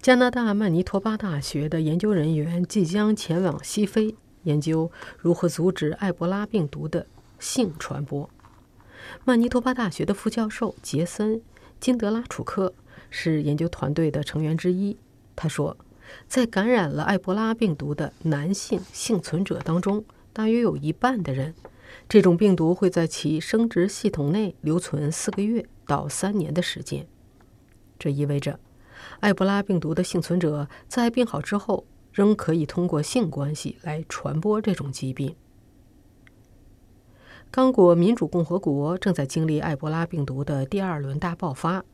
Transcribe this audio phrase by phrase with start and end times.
[0.00, 7.06] 加拿大曼尼托巴大学的研究人员即将前往西非研究如何阻止埃博拉病毒的
[7.40, 8.30] 性传播。
[9.24, 11.36] 曼尼托巴大学的副教授杰森·
[11.80, 12.72] 金德拉楚克
[13.10, 14.96] 是研究团队的成员之一。
[15.34, 15.76] 他说，
[16.28, 21.54] 在感染了埃博拉病毒的男性幸存者当中，大约有一半的人，
[22.08, 27.06] 这种病毒会在其生殖系统内留存四个月到三年的时间。
[27.98, 28.60] 这意味着。
[29.20, 35.34] 埃博拉病毒的幸存者在病好之后，仍可以通过性关系来传播这种疾病。
[37.50, 41.84] 刚果民主共和国正在经历埃博拉病毒的第二轮大爆发。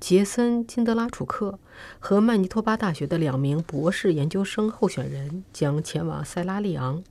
[0.00, 1.58] 杰森·金德拉楚克
[1.98, 7.02] 和曼尼托巴大学的两名博士研究生候选人将前往塞拉利昂，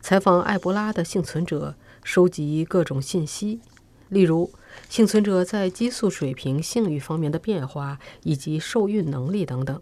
[0.00, 3.60] 采访埃博拉的幸存者，收集各种信息，
[4.14, 4.50] 例如。
[4.88, 9.80] 幸存者在激素水平、性欲方面的变化以及受孕能力等等。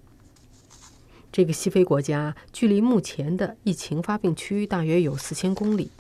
[1.33, 5.91] 这个西非国家距离目前的疫情发病区大约有四千公里，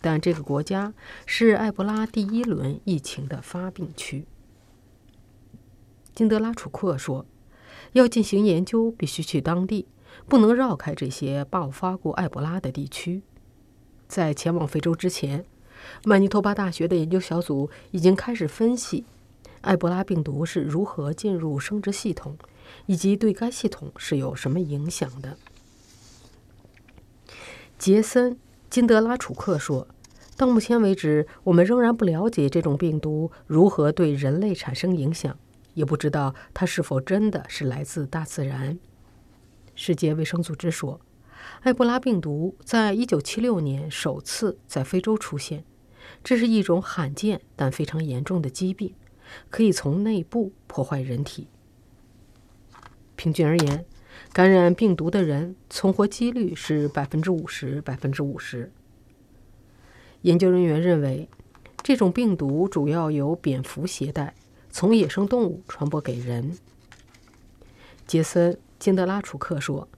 [0.00, 0.92] 但这个国家
[1.24, 4.26] 是埃博拉第一轮疫情的发病区。
[6.12, 7.24] 金德拉楚克说
[7.94, 9.86] ：“要进行研究，必须去当地，
[10.28, 13.22] 不能绕开这些爆发过埃博拉的地区。
[14.08, 15.44] 在前往非洲之前。”
[16.04, 19.04] 曼尼托巴大学的研究小组已经开始分析
[19.62, 22.36] 埃博拉病毒是如何进入生殖系统，
[22.86, 25.36] 以及对该系统是有什么影响的。
[27.78, 28.32] 杰森·
[28.70, 29.86] 金德拉楚克说
[30.36, 35.36] ：“到目前为止，我们仍然不了解这种病毒如何对人类产生影响，
[35.74, 38.78] 也不知道它是否真的是来自大自然。”
[39.74, 41.00] 世界卫生组织说，
[41.62, 45.64] 埃博拉病毒在1976年首次在非洲出现。
[46.24, 48.94] 这是一种罕见但非常严重的疾病，
[49.50, 51.48] 可以从内部破坏人体。
[53.16, 53.84] 平均而言，
[54.32, 58.70] 感染病毒的人存活几率是百分之五十，百分之五十。
[60.22, 61.28] 研究人员认为，
[61.82, 64.34] 这种病毒主要由蝙蝠携带，
[64.70, 66.56] 从野生动物传播给人。
[68.06, 69.88] 杰森·金德拉楚克说，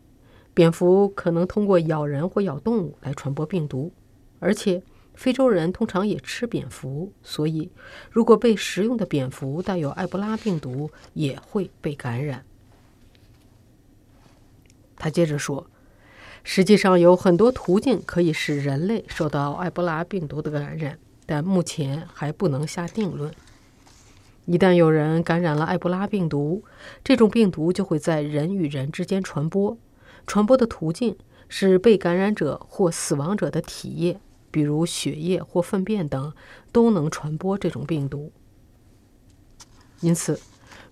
[0.54, 3.92] 蝙蝠可能通过咬人或咬动物来传播病毒，
[4.38, 4.82] 而且。
[5.14, 7.70] 非洲人通常也吃蝙蝠，所以
[8.10, 12.44] 如果被食用的蝙蝠带有埃博拉病毒，也会被感染。
[14.96, 15.66] 他接着说
[16.42, 23.32] ：“实际上有很多途径可以使人类受到埃博拉病毒的感染，但目前还不能下定论。
[24.46, 26.64] 一旦有人感染了埃博拉病毒，
[27.02, 29.78] 这种病毒就会在人与人之间传播，
[30.26, 31.16] 传播的途径
[31.48, 34.18] 是被感染者或死亡者的体液。”
[34.54, 36.32] 比如血液或粪便等
[36.70, 38.30] 都能传播这种病毒。
[40.00, 40.38] 因此，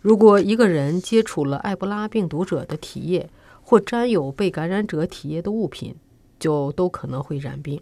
[0.01, 3.31] 如果一个人接触了埃博拉病毒者的体液
[3.63, 5.95] 或沾有被感染者体液的物品，
[6.41, 7.81] 就都可能会染病。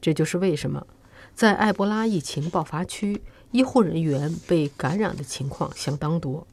[0.00, 0.86] 这就是为什么
[1.34, 6.46] 在埃博拉疫情爆发区，医护人员被感染的情况相当多。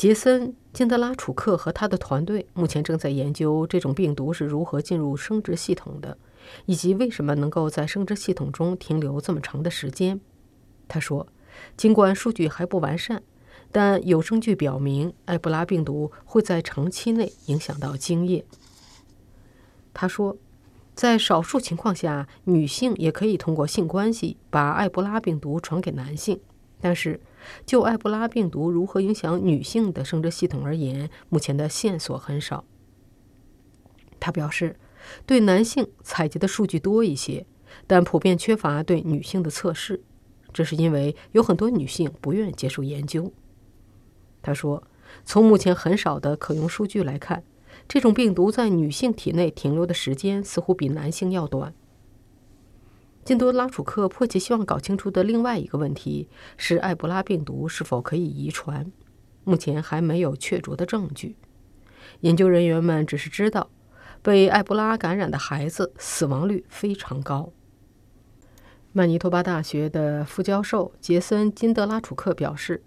[0.00, 6.16] 杰森·金德拉楚克和他的团队目前正在研究这种病毒是如何进入生殖系统的，
[6.64, 10.18] 以及为什么能够在生殖系统中停留这么长的时间。
[10.88, 11.26] 他说
[11.76, 13.22] ：“尽管数据还不完善，
[13.70, 18.46] 但有证据表明埃博拉病毒会在长期内影响到精液。”
[19.92, 20.38] 他说
[20.96, 26.40] ：“在少数情况下，女性也可以通过性关系把埃博拉病毒传给男性，
[26.80, 27.20] 但是。”
[27.64, 32.64] 就埃博拉病毒如何影响女性的生殖系统而言，目前的线索很少。
[34.18, 34.76] 他表示，
[35.24, 37.46] 对男性采集的数据多一些，
[37.86, 40.02] 但普遍缺乏对女性的测试，
[40.52, 43.32] 这是因为有很多女性不愿接受研究。
[44.42, 44.82] 他说，
[45.24, 47.42] 从目前很少的可用数据来看，
[47.88, 51.74] 这种病毒在女性体内停留的时间似乎比男性要短。
[53.24, 58.90] 金多拉楚克迫切希望搞清楚的另外一个问题是埃博拉病毒是否可以遗传。
[59.44, 61.36] 目前还没有确凿的证据。
[62.20, 63.70] 研究人员们只是知道，
[64.22, 67.52] 被埃博拉感染的孩子死亡率非常高。
[68.92, 72.82] 曼尼托巴大学的副教授杰森·金德拉楚克表示，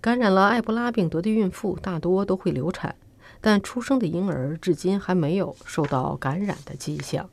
[0.00, 2.96] 感染了埃博拉病毒的孕妇大多都会流产，
[3.40, 7.30] 但出生的婴儿至今还没有受到感染的迹象。